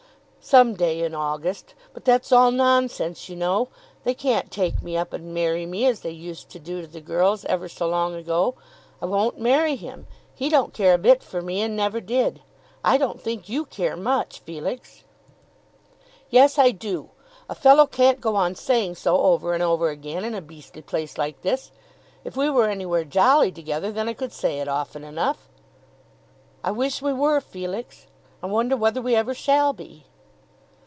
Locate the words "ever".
7.45-7.69, 29.15-29.35